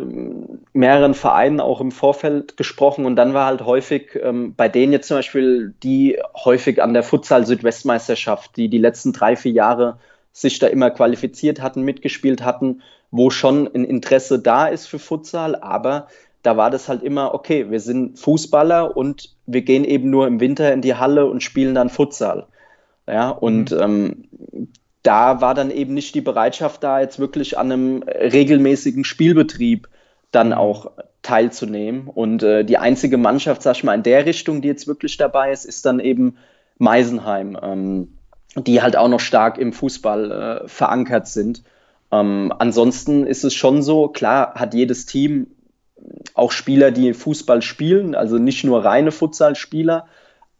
[0.73, 5.07] mehreren Vereinen auch im Vorfeld gesprochen und dann war halt häufig ähm, bei denen jetzt
[5.07, 9.99] zum Beispiel die häufig an der Futsal-Südwestmeisterschaft, die die letzten drei, vier Jahre
[10.31, 12.81] sich da immer qualifiziert hatten, mitgespielt hatten,
[13.12, 16.07] wo schon ein Interesse da ist für Futsal, aber
[16.41, 20.39] da war das halt immer, okay, wir sind Fußballer und wir gehen eben nur im
[20.39, 22.47] Winter in die Halle und spielen dann Futsal.
[23.07, 24.25] Ja, und ähm,
[25.03, 29.89] da war dann eben nicht die Bereitschaft da, jetzt wirklich an einem regelmäßigen Spielbetrieb
[30.31, 32.07] dann auch teilzunehmen.
[32.07, 35.51] Und äh, die einzige Mannschaft, sag ich mal, in der Richtung, die jetzt wirklich dabei
[35.51, 36.37] ist, ist dann eben
[36.77, 38.17] Meisenheim, ähm,
[38.55, 41.63] die halt auch noch stark im Fußball äh, verankert sind.
[42.11, 45.47] Ähm, ansonsten ist es schon so, klar hat jedes Team
[46.33, 50.07] auch Spieler, die Fußball spielen, also nicht nur reine Futsalspieler,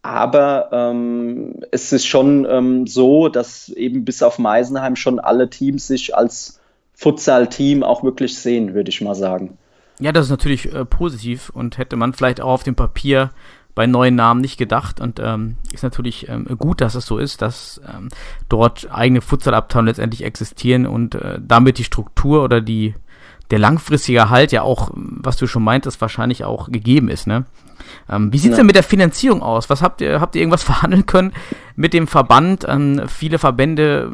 [0.02, 5.86] aber ähm, es ist schon ähm, so, dass eben bis auf Meisenheim schon alle Teams
[5.86, 6.60] sich als
[6.94, 9.58] Futsal-Team auch wirklich sehen, würde ich mal sagen.
[10.00, 13.30] Ja, das ist natürlich äh, positiv und hätte man vielleicht auch auf dem Papier
[13.74, 17.40] bei neuen Namen nicht gedacht und ähm, ist natürlich ähm, gut, dass es so ist,
[17.40, 18.08] dass ähm,
[18.48, 22.94] dort eigene Futsalabteilungen letztendlich existieren und äh, damit die Struktur oder die
[23.50, 27.44] der langfristige Halt ja auch, was du schon meintest, wahrscheinlich auch gegeben ist, ne?
[28.08, 28.58] Ähm, wie sieht's Ja.
[28.58, 29.68] denn mit der Finanzierung aus?
[29.68, 31.32] Was habt ihr, habt ihr irgendwas verhandeln können
[31.76, 32.64] mit dem Verband?
[32.68, 34.10] Ähm, viele Verbände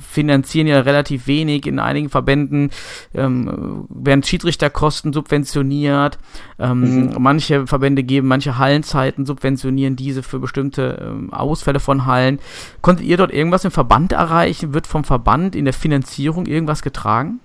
[0.00, 1.66] finanzieren ja relativ wenig.
[1.66, 2.70] In einigen Verbänden
[3.14, 6.18] ähm, werden Schiedsrichterkosten subventioniert.
[6.58, 7.14] Ähm, Mhm.
[7.18, 12.38] Manche Verbände geben manche Hallenzeiten, subventionieren diese für bestimmte ähm, Ausfälle von Hallen.
[12.82, 14.74] Konntet ihr dort irgendwas im Verband erreichen?
[14.74, 17.40] Wird vom Verband in der Finanzierung irgendwas getragen?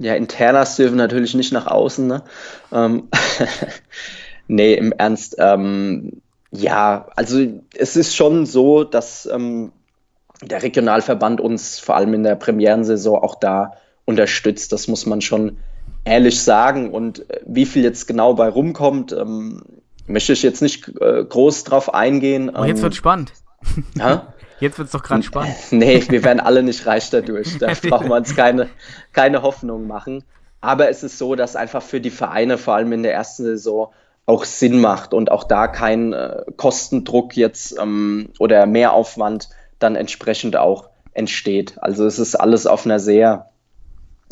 [0.00, 2.22] Ja, Internas dürfen natürlich nicht nach außen, ne?
[2.72, 3.08] Ähm,
[4.48, 5.36] nee, im Ernst.
[5.38, 9.72] Ähm, ja, also es ist schon so, dass ähm,
[10.42, 13.74] der Regionalverband uns vor allem in der Premierensaison auch da
[14.06, 14.72] unterstützt.
[14.72, 15.58] Das muss man schon
[16.04, 16.92] ehrlich sagen.
[16.92, 19.62] Und äh, wie viel jetzt genau bei rumkommt, ähm,
[20.06, 22.50] möchte ich jetzt nicht äh, groß drauf eingehen.
[22.56, 23.32] Oh, jetzt Ähm, wird's spannend.
[23.96, 24.32] ja?
[24.60, 25.56] Jetzt wird's doch gerade spannend.
[25.70, 27.58] Nee, wir werden alle nicht reich dadurch.
[27.58, 28.68] Da brauchen wir uns keine,
[29.12, 30.22] keine Hoffnung machen.
[30.60, 33.88] Aber es ist so, dass einfach für die Vereine, vor allem in der ersten Saison,
[34.26, 40.56] auch Sinn macht und auch da kein äh, Kostendruck jetzt ähm, oder Mehraufwand dann entsprechend
[40.56, 41.78] auch entsteht.
[41.80, 43.50] Also es ist alles auf einer sehr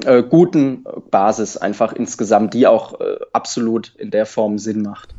[0.04, 5.14] äh, guten Basis einfach insgesamt, die auch äh, absolut in der Form Sinn macht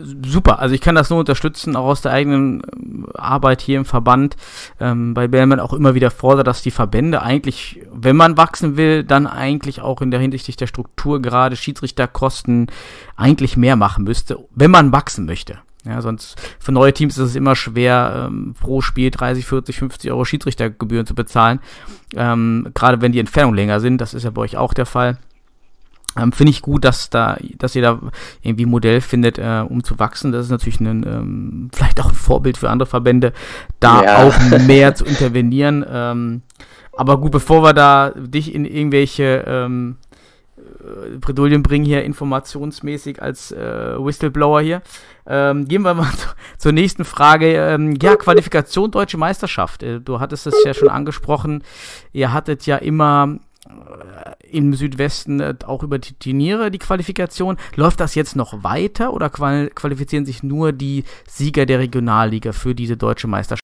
[0.00, 0.58] super.
[0.58, 4.36] Also ich kann das nur unterstützen, auch aus der eigenen ähm, Arbeit hier im Verband,
[4.80, 9.04] ähm, bei Bellman auch immer wieder fordert, dass die Verbände eigentlich, wenn man wachsen will,
[9.04, 12.66] dann eigentlich auch in der Hinsicht der Struktur gerade Schiedsrichterkosten
[13.16, 15.58] eigentlich mehr machen müsste, wenn man wachsen möchte.
[15.84, 20.10] Ja, sonst für neue Teams ist es immer schwer, ähm, pro Spiel 30, 40, 50
[20.12, 21.58] Euro Schiedsrichtergebühren zu bezahlen.
[22.14, 25.18] Ähm, gerade wenn die Entfernungen länger sind, das ist ja bei euch auch der Fall.
[26.18, 28.00] Ähm, Finde ich gut, dass da, dass ihr da
[28.42, 30.32] irgendwie ein Modell findet, äh, um zu wachsen.
[30.32, 33.32] Das ist natürlich ein, ähm, vielleicht auch ein Vorbild für andere Verbände,
[33.80, 34.26] da ja.
[34.26, 35.84] auch mehr zu intervenieren.
[35.88, 36.42] Ähm,
[36.94, 39.96] aber gut, bevor wir da dich in irgendwelche ähm,
[40.58, 44.82] äh, Bredouillen bringen hier informationsmäßig als äh, Whistleblower hier.
[45.26, 47.54] Ähm, gehen wir mal zu, zur nächsten Frage.
[47.54, 49.82] Ähm, ja, Qualifikation Deutsche Meisterschaft.
[49.82, 51.64] Äh, du hattest es ja schon angesprochen.
[52.12, 53.38] Ihr hattet ja immer
[54.52, 57.56] im Südwesten äh, auch über die Turniere die Qualifikation.
[57.76, 62.96] Läuft das jetzt noch weiter oder qualifizieren sich nur die Sieger der Regionalliga für diese
[62.96, 63.62] deutsche Meisterschaft?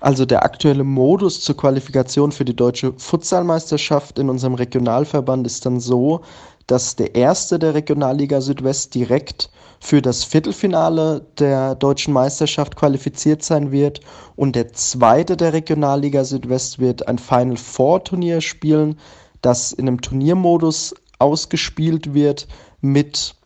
[0.00, 5.80] Also der aktuelle Modus zur Qualifikation für die deutsche Futsalmeisterschaft in unserem Regionalverband ist dann
[5.80, 6.20] so,
[6.66, 13.72] dass der erste der Regionalliga Südwest direkt für das Viertelfinale der deutschen Meisterschaft qualifiziert sein
[13.72, 14.00] wird
[14.34, 18.98] und der zweite der Regionalliga Südwest wird ein Final Four Turnier spielen,
[19.46, 22.48] das in einem Turniermodus ausgespielt wird
[22.80, 23.36] mit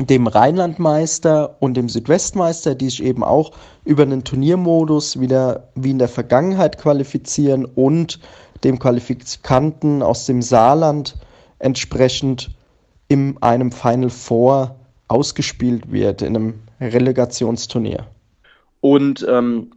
[0.00, 3.52] dem Rheinlandmeister und dem Südwestmeister, die sich eben auch
[3.84, 8.18] über einen Turniermodus wieder wie in der Vergangenheit qualifizieren und
[8.64, 11.16] dem Qualifikanten aus dem Saarland
[11.60, 12.50] entsprechend
[13.06, 14.74] in einem Final Four
[15.06, 18.06] ausgespielt wird, in einem Relegationsturnier.
[18.80, 19.70] Und ähm,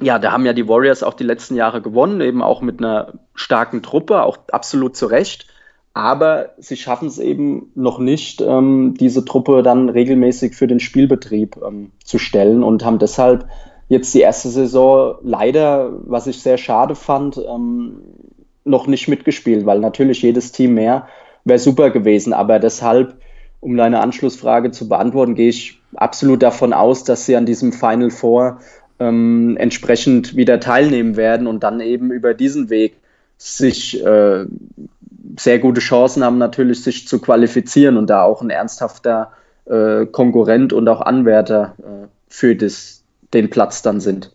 [0.00, 3.14] ja, da haben ja die Warriors auch die letzten Jahre gewonnen, eben auch mit einer
[3.34, 5.46] starken Truppe, auch absolut zu Recht.
[5.92, 11.56] Aber sie schaffen es eben noch nicht, ähm, diese Truppe dann regelmäßig für den Spielbetrieb
[11.64, 13.46] ähm, zu stellen und haben deshalb
[13.88, 18.00] jetzt die erste Saison leider, was ich sehr schade fand, ähm,
[18.64, 21.06] noch nicht mitgespielt, weil natürlich jedes Team mehr
[21.44, 22.32] wäre super gewesen.
[22.32, 23.14] Aber deshalb,
[23.60, 28.10] um deine Anschlussfrage zu beantworten, gehe ich absolut davon aus, dass sie an diesem Final
[28.10, 28.58] Four
[28.98, 32.96] ähm, entsprechend wieder teilnehmen werden und dann eben über diesen Weg
[33.36, 34.46] sich äh,
[35.38, 39.32] sehr gute Chancen haben, natürlich sich zu qualifizieren und da auch ein ernsthafter
[39.64, 43.02] äh, Konkurrent und auch Anwärter äh, für das,
[43.32, 44.30] den Platz dann sind.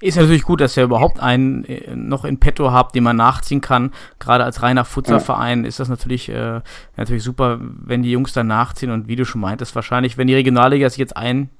[0.00, 3.60] Ist natürlich gut, dass ihr überhaupt einen äh, noch in petto habt, den man nachziehen
[3.60, 3.92] kann.
[4.20, 6.60] Gerade als reiner Futsalverein ist das natürlich, äh,
[6.96, 10.34] natürlich super, wenn die Jungs dann nachziehen und wie du schon meintest, wahrscheinlich, wenn die
[10.34, 11.50] Regionalliga sich jetzt ein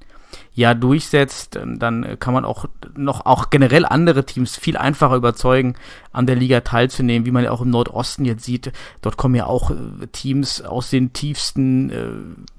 [0.53, 2.65] Jahr durchsetzt, ähm, dann kann man auch
[2.95, 5.75] noch auch generell andere Teams viel einfacher überzeugen,
[6.11, 8.71] an der Liga teilzunehmen, wie man ja auch im Nordosten jetzt sieht.
[9.01, 12.07] Dort kommen ja auch äh, Teams aus den tiefsten äh,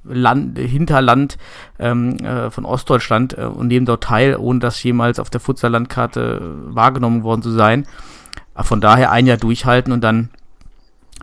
[0.05, 1.39] Land, Hinterland
[1.79, 6.41] ähm, äh, von Ostdeutschland äh, und nehmen dort teil, ohne das jemals auf der Futsal-Landkarte
[6.71, 7.87] äh, wahrgenommen worden zu sein.
[8.57, 10.29] Von daher ein Jahr durchhalten und dann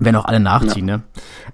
[0.01, 0.97] wenn auch alle nachziehen, ja.
[0.97, 1.03] ne?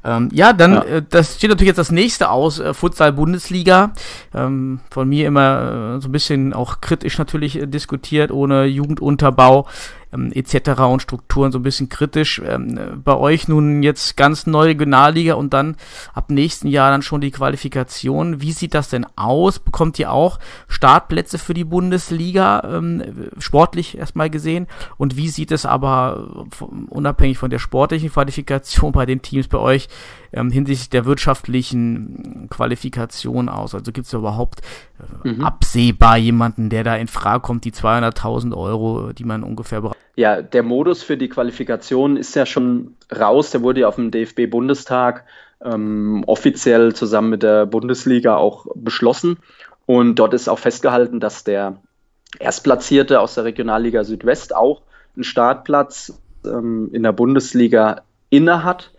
[0.03, 0.83] Ähm, ja, dann, ja.
[0.83, 3.91] Äh, das steht natürlich jetzt das nächste aus, äh, Futsal-Bundesliga.
[4.33, 9.67] Ähm, von mir immer äh, so ein bisschen auch kritisch natürlich äh, diskutiert, ohne Jugendunterbau
[10.17, 10.81] ähm, etc.
[10.81, 12.41] und Strukturen so ein bisschen kritisch.
[12.45, 15.75] Ähm, bei euch nun jetzt ganz neue Regionalliga und dann
[16.13, 18.41] ab nächsten Jahr dann schon die Qualifikation.
[18.41, 19.59] Wie sieht das denn aus?
[19.59, 24.67] Bekommt ihr auch Startplätze für die Bundesliga, ähm, sportlich erstmal gesehen?
[24.97, 26.47] Und wie sieht es aber
[26.89, 29.87] unabhängig von der sportlichen Qualifikation bei den Teams bei euch
[30.33, 33.73] ähm, hinsichtlich der wirtschaftlichen Qualifikation aus?
[33.73, 34.61] Also gibt es überhaupt
[35.23, 35.43] äh, mhm.
[35.43, 39.97] absehbar jemanden, der da in Frage kommt, die 200.000 Euro, die man ungefähr braucht?
[40.15, 43.51] Ja, der Modus für die Qualifikation ist ja schon raus.
[43.51, 45.25] Der wurde ja auf dem DFB-Bundestag
[45.63, 49.37] ähm, offiziell zusammen mit der Bundesliga auch beschlossen.
[49.85, 51.77] Und dort ist auch festgehalten, dass der
[52.39, 54.81] Erstplatzierte aus der Regionalliga Südwest auch
[55.15, 58.91] einen Startplatz ähm, in der Bundesliga inne hat.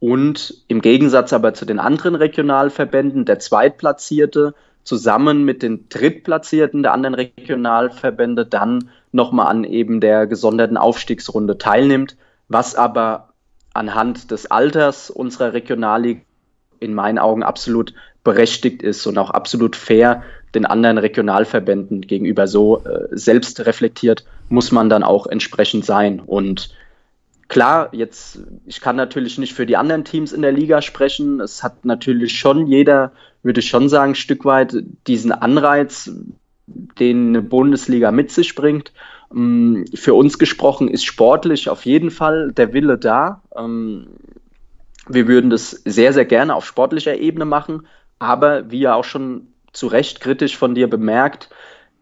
[0.00, 6.92] Und im Gegensatz aber zu den anderen Regionalverbänden, der Zweitplatzierte zusammen mit den Drittplatzierten der
[6.92, 12.16] anderen Regionalverbände dann nochmal an eben der gesonderten Aufstiegsrunde teilnimmt,
[12.48, 13.34] was aber
[13.74, 16.22] anhand des Alters unserer Regionalliga
[16.80, 17.92] in meinen Augen absolut
[18.24, 20.22] berechtigt ist und auch absolut fair
[20.54, 26.20] den anderen Regionalverbänden gegenüber so äh, selbst reflektiert muss man dann auch entsprechend sein.
[26.20, 26.74] Und
[27.50, 31.40] klar, jetzt, ich kann natürlich nicht für die anderen Teams in der Liga sprechen.
[31.40, 34.74] Es hat natürlich schon jeder, würde ich schon sagen, ein Stück weit
[35.06, 36.10] diesen Anreiz,
[36.66, 38.92] den eine Bundesliga mit sich bringt.
[39.34, 43.42] Ähm, für uns gesprochen ist sportlich auf jeden Fall der Wille da.
[43.54, 44.06] Ähm,
[45.08, 47.86] wir würden das sehr, sehr gerne auf sportlicher Ebene machen,
[48.20, 51.50] aber wie ja auch schon zu Recht kritisch von dir bemerkt,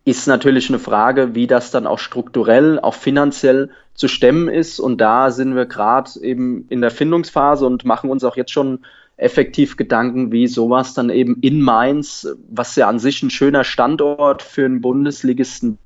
[0.09, 4.81] ist natürlich eine Frage, wie das dann auch strukturell, auch finanziell zu stemmen ist.
[4.81, 8.81] Und da sind wir gerade eben in der Findungsphase und machen uns auch jetzt schon
[9.18, 14.42] effektiv Gedanken, wie sowas dann eben in Mainz, was ja an sich ein schöner Standort
[14.42, 15.77] für einen Bundesligisten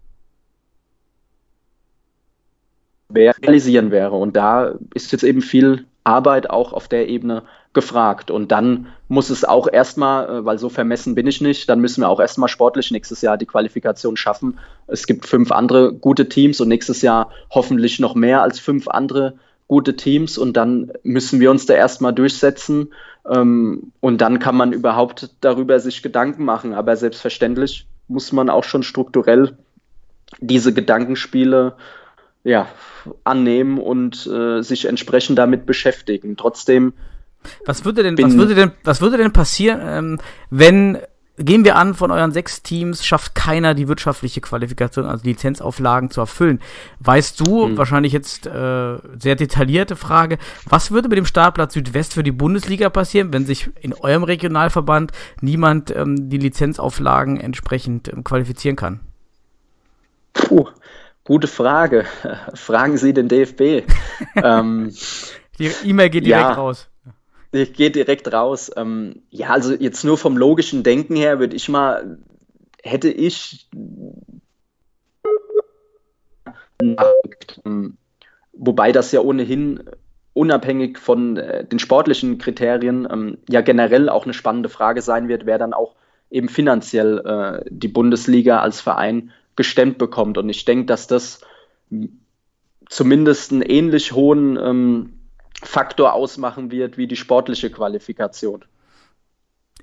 [3.13, 4.15] realisieren wäre.
[4.15, 8.31] Und da ist jetzt eben viel Arbeit auch auf der Ebene gefragt.
[8.31, 12.03] Und dann muss es auch erstmal, äh, weil so vermessen bin ich nicht, dann müssen
[12.03, 14.59] wir auch erstmal sportlich nächstes Jahr die Qualifikation schaffen.
[14.87, 19.35] Es gibt fünf andere gute Teams und nächstes Jahr hoffentlich noch mehr als fünf andere
[19.69, 22.93] gute Teams und dann müssen wir uns da erstmal durchsetzen
[23.27, 26.75] ähm, und dann kann man überhaupt darüber sich Gedanken machen.
[26.75, 29.57] Aber selbstverständlich muss man auch schon strukturell
[30.41, 31.77] diese Gedankenspiele
[32.45, 32.67] ja,
[33.25, 36.37] annehmen und äh, sich entsprechend damit beschäftigen.
[36.37, 36.93] Trotzdem.
[37.65, 40.19] Was würde denn, was würde denn, was würde denn passieren, ähm,
[40.51, 40.99] wenn
[41.39, 46.21] gehen wir an, von euren sechs Teams schafft keiner die wirtschaftliche Qualifikation, also Lizenzauflagen zu
[46.21, 46.61] erfüllen.
[47.01, 47.79] Weißt du, hm.
[47.79, 52.91] wahrscheinlich jetzt äh, sehr detaillierte Frage, was würde mit dem Startplatz Südwest für die Bundesliga
[52.91, 59.01] passieren, wenn sich in eurem Regionalverband niemand ähm, die Lizenzauflagen entsprechend ähm, qualifizieren kann?
[60.35, 60.69] Puh,
[61.25, 62.05] Gute Frage.
[62.55, 63.61] Fragen Sie den DFB.
[64.43, 64.93] ähm,
[65.59, 66.89] Die E-Mail geht direkt ja, raus.
[67.53, 68.71] Die geht direkt raus.
[68.77, 72.19] Ähm, ja, also jetzt nur vom logischen Denken her würde ich mal,
[72.83, 73.69] hätte ich
[78.53, 79.83] wobei das ja ohnehin
[80.35, 85.47] unabhängig von äh, den sportlichen Kriterien ähm, ja generell auch eine spannende Frage sein wird,
[85.47, 85.95] wer dann auch
[86.31, 90.39] eben finanziell äh, die Bundesliga als Verein gestemmt bekommt.
[90.39, 91.43] Und ich denke, dass das
[92.89, 95.19] zumindest einen ähnlich hohen ähm,
[95.63, 98.65] Faktor ausmachen wird wie die sportliche Qualifikation.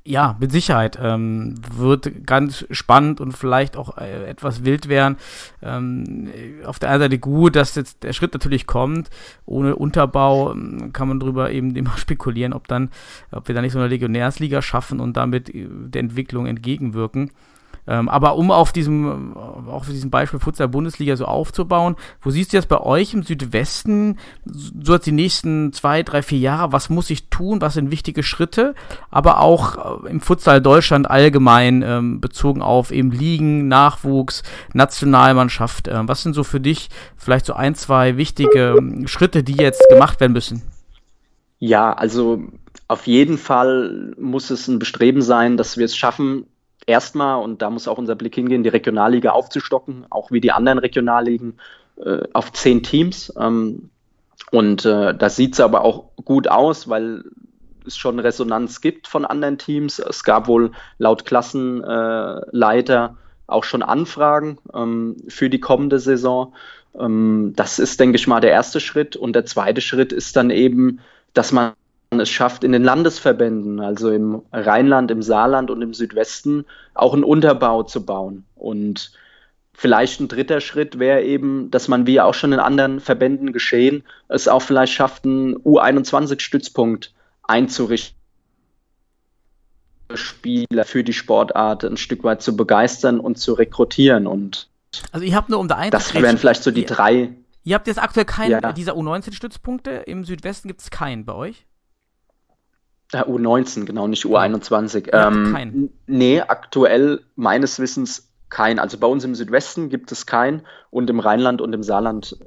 [0.06, 0.98] Ja, mit Sicherheit.
[1.02, 5.18] Ähm, wird ganz spannend und vielleicht auch äh, etwas wild werden.
[5.62, 6.30] Ähm,
[6.66, 9.10] auf der einen Seite gut, dass jetzt der Schritt natürlich kommt.
[9.46, 12.90] Ohne Unterbau ähm, kann man darüber eben immer spekulieren, ob dann,
[13.32, 17.32] ob wir da nicht so eine Legionärsliga schaffen und damit äh, der Entwicklung entgegenwirken.
[17.90, 22.54] Ähm, aber um auf diesem, äh, für diesem Beispiel Futsal Bundesliga so aufzubauen, wo siehst
[22.54, 26.92] du jetzt bei euch im Südwesten, so jetzt die nächsten zwei, drei, vier Jahre, was
[26.92, 28.76] muss ich tun, was sind wichtige Schritte,
[29.10, 36.08] aber auch äh, im Futsal Deutschland allgemein ähm, bezogen auf eben Ligen, Nachwuchs, Nationalmannschaft, äh,
[36.08, 40.20] was sind so für dich vielleicht so ein, zwei wichtige ähm, Schritte, die jetzt gemacht
[40.20, 40.62] werden müssen?
[41.58, 42.44] Ja, also
[42.88, 46.46] auf jeden Fall muss es ein Bestreben sein, dass wir es schaffen,
[46.90, 50.80] erstmal, und da muss auch unser Blick hingehen, die Regionalliga aufzustocken, auch wie die anderen
[50.80, 51.60] Regionalligen,
[52.04, 53.34] äh, auf zehn Teams.
[53.40, 53.90] Ähm,
[54.52, 57.24] und äh, das sieht es aber auch gut aus, weil
[57.86, 60.00] es schon Resonanz gibt von anderen Teams.
[60.00, 66.54] Es gab wohl laut Klassenleiter äh, auch schon Anfragen ähm, für die kommende Saison.
[66.98, 69.16] Ähm, das ist, denke ich mal, der erste Schritt.
[69.16, 71.00] Und der zweite Schritt ist dann eben,
[71.34, 71.74] dass man
[72.18, 77.24] es schafft, in den Landesverbänden, also im Rheinland, im Saarland und im Südwesten, auch einen
[77.24, 78.46] Unterbau zu bauen.
[78.56, 79.12] Und
[79.74, 84.04] vielleicht ein dritter Schritt wäre eben, dass man, wie auch schon in anderen Verbänden geschehen,
[84.28, 88.18] es auch vielleicht schafft, einen U21-Stützpunkt einzurichten.
[90.16, 94.26] Spieler für die Sportart ein Stück weit zu begeistern und zu rekrutieren.
[94.26, 94.68] Und
[95.12, 97.36] also ihr habt nur um da Das wären vielleicht so die drei.
[97.64, 98.74] Ihr habt jetzt aktuell keinen ja.
[98.74, 99.92] dieser U19-Stützpunkte.
[100.08, 101.68] Im Südwesten gibt es keinen bei euch?
[103.12, 105.10] Ja, U19, genau, nicht U21.
[105.12, 105.90] Ähm, kein.
[106.06, 108.80] Nee, aktuell meines Wissens kein.
[108.80, 112.38] Also bei uns im Südwesten gibt es keinen und im Rheinland und im Saarland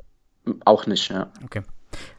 [0.64, 1.28] auch nicht, ja.
[1.44, 1.62] Okay.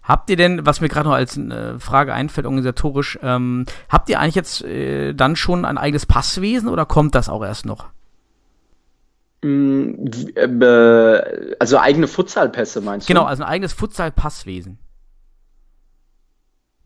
[0.03, 4.19] Habt ihr denn, was mir gerade noch als äh, Frage einfällt, organisatorisch, ähm, habt ihr
[4.19, 7.87] eigentlich jetzt äh, dann schon ein eigenes Passwesen oder kommt das auch erst noch?
[9.41, 13.13] Mm, äh, also eigene Futsalpässe meinst du?
[13.13, 14.77] Genau, also ein eigenes Futsal-Passwesen.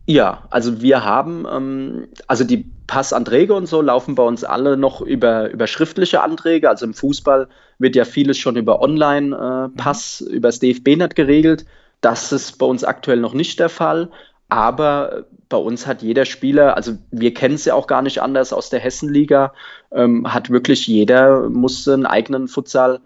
[0.10, 5.02] Ja, also wir haben, ähm, also die Passanträge und so laufen bei uns alle noch
[5.02, 6.70] über, über schriftliche Anträge.
[6.70, 10.36] Also im Fußball wird ja vieles schon über Online-Pass, äh, mhm.
[10.36, 11.66] über das DFB-Net geregelt.
[12.00, 14.10] Das ist bei uns aktuell noch nicht der Fall.
[14.48, 18.54] Aber bei uns hat jeder Spieler, also wir kennen es ja auch gar nicht anders
[18.54, 19.54] aus der Hessenliga,
[19.92, 23.02] ähm, hat wirklich jeder, muss einen eigenen Futsal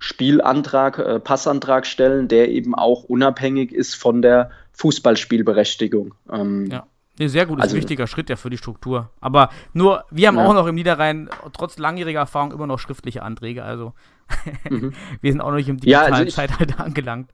[0.00, 6.14] Spielantrag, äh, Passantrag stellen, der eben auch unabhängig ist von der Fußballspielberechtigung.
[6.32, 6.86] Ähm, ja.
[7.18, 9.10] Nee, sehr gut, also, ist ein wichtiger Schritt ja für die Struktur.
[9.20, 10.46] Aber nur, wir haben ja.
[10.46, 13.62] auch noch im Niederrhein trotz langjähriger Erfahrung immer noch schriftliche Anträge.
[13.62, 13.92] Also
[14.70, 14.94] mhm.
[15.20, 17.30] wir sind auch noch nicht im digitalen ja, also ich, Zeitalter angelangt.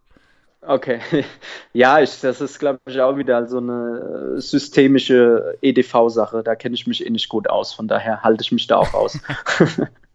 [0.60, 1.00] Okay.
[1.72, 6.42] Ja, ich, das ist, glaube ich, auch wieder so eine äh, systemische EDV-Sache.
[6.42, 7.74] Da kenne ich mich eh nicht gut aus.
[7.74, 9.20] Von daher halte ich mich da auch aus.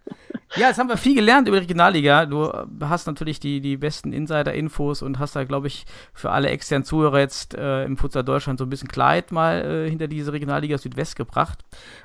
[0.58, 2.26] Ja, jetzt haben wir viel gelernt über die Regionalliga.
[2.26, 6.50] Du äh, hast natürlich die, die besten Insider-Infos und hast da, glaube ich, für alle
[6.50, 10.34] externen Zuhörer jetzt äh, im Futsal Deutschland so ein bisschen Kleid mal äh, hinter diese
[10.34, 11.60] Regionalliga Südwest gebracht.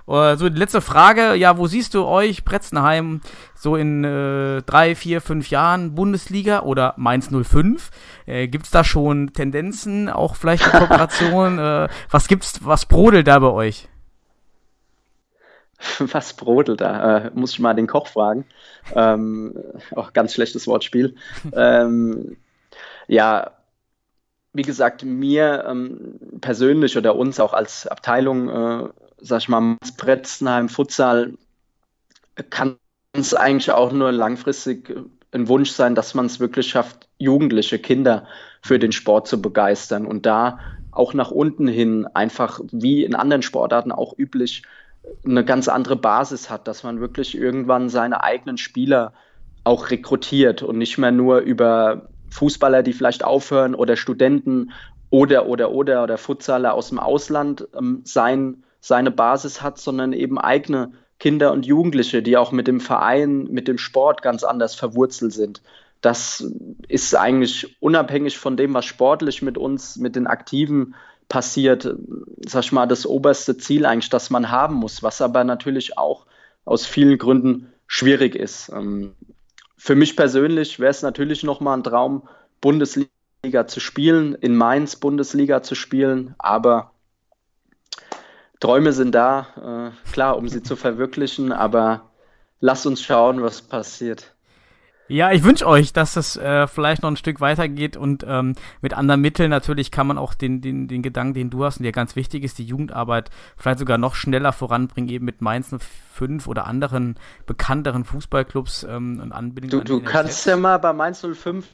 [0.06, 3.20] Uh, so, die letzte Frage, ja, wo siehst du euch, Pretzenheim,
[3.56, 7.90] so in äh, drei, vier, fünf Jahren Bundesliga oder Mainz 05?
[8.26, 11.58] Äh, Gibt es da schon Tendenzen, auch vielleicht Kooperation?
[11.58, 13.88] äh, was gibt's, was brodelt da bei euch?
[15.98, 17.18] Was brodelt da?
[17.18, 18.44] Äh, muss ich mal den Koch fragen.
[18.94, 19.54] Ähm,
[19.94, 21.16] auch ganz schlechtes Wortspiel.
[21.52, 22.36] ähm,
[23.08, 23.52] ja,
[24.52, 30.68] wie gesagt, mir ähm, persönlich oder uns auch als Abteilung, äh, sag ich mal, Bretzenheim
[30.68, 31.34] Futsal,
[32.50, 32.78] kann
[33.12, 34.94] es eigentlich auch nur langfristig
[35.32, 38.26] ein Wunsch sein, dass man es wirklich schafft, jugendliche Kinder
[38.62, 40.58] für den Sport zu begeistern und da
[40.90, 44.62] auch nach unten hin einfach wie in anderen Sportarten auch üblich
[45.24, 49.12] eine ganz andere Basis hat, dass man wirklich irgendwann seine eigenen Spieler
[49.64, 54.72] auch rekrutiert und nicht mehr nur über Fußballer, die vielleicht aufhören oder Studenten
[55.10, 60.38] oder oder oder oder Futsaler aus dem Ausland ähm, sein, seine Basis hat, sondern eben
[60.38, 65.32] eigene Kinder und Jugendliche, die auch mit dem Verein, mit dem Sport ganz anders verwurzelt
[65.32, 65.62] sind.
[66.02, 66.46] Das
[66.88, 70.94] ist eigentlich unabhängig von dem, was sportlich mit uns, mit den Aktiven
[71.28, 71.94] passiert,
[72.46, 76.26] sag ich mal, das oberste Ziel eigentlich, das man haben muss, was aber natürlich auch
[76.64, 78.70] aus vielen Gründen schwierig ist.
[78.70, 79.14] Ähm,
[79.76, 82.28] für mich persönlich wäre es natürlich nochmal ein Traum,
[82.60, 86.92] Bundesliga zu spielen, in Mainz Bundesliga zu spielen, aber
[88.60, 92.10] Träume sind da, äh, klar, um sie zu verwirklichen, aber
[92.60, 94.35] lass uns schauen, was passiert.
[95.08, 98.94] Ja, ich wünsche euch, dass es äh, vielleicht noch ein Stück weitergeht und ähm, mit
[98.94, 101.92] anderen Mitteln natürlich kann man auch den, den, den Gedanken, den du hast und der
[101.92, 105.74] ganz wichtig ist, die Jugendarbeit vielleicht sogar noch schneller voranbringen, eben mit Mainz
[106.14, 109.86] 05 oder anderen bekannteren Fußballclubs ähm, und Anbindungen.
[109.86, 111.66] Du, du an kannst ja mal bei Mainz 05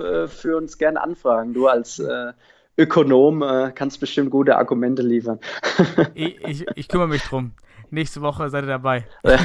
[0.00, 1.54] äh, für uns gerne anfragen.
[1.54, 2.32] Du als äh,
[2.76, 5.40] Ökonom äh, kannst bestimmt gute Argumente liefern.
[6.14, 7.52] ich, ich, ich kümmere mich drum.
[7.90, 9.06] Nächste Woche seid ihr dabei.
[9.24, 9.38] Ja.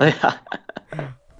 [0.06, 0.34] ja.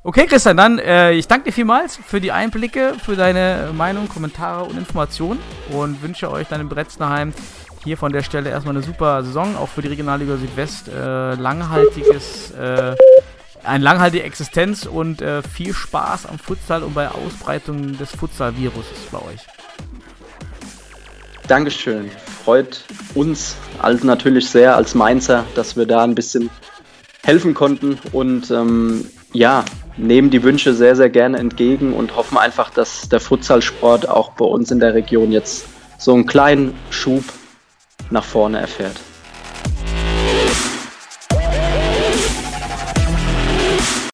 [0.05, 4.65] Okay, Christian, dann äh, ich danke dir vielmals für die Einblicke, für deine Meinung, Kommentare
[4.65, 5.39] und Informationen
[5.71, 7.33] und wünsche euch dann in Bretzenheim
[7.85, 10.89] hier von der Stelle erstmal eine super Saison, auch für die Regionalliga Südwest.
[10.89, 12.97] Äh, langhaltiges, äh,
[13.63, 19.19] eine langhaltige Existenz und äh, viel Spaß am Futsal und bei Ausbreitung des Futsal-Viruses bei
[19.19, 19.47] euch.
[21.47, 22.11] Dankeschön.
[22.45, 22.83] Freut
[23.15, 26.51] uns als natürlich sehr als Mainzer, dass wir da ein bisschen
[27.23, 29.65] helfen konnten und ähm, ja,
[29.97, 34.45] nehmen die Wünsche sehr, sehr gerne entgegen und hoffen einfach, dass der Futsalsport auch bei
[34.45, 35.67] uns in der Region jetzt
[35.99, 37.25] so einen kleinen Schub
[38.11, 38.97] nach vorne erfährt.